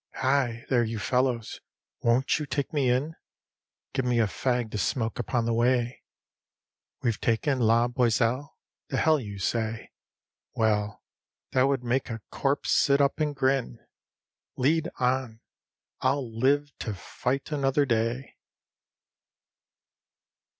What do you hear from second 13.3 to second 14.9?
grin.... Lead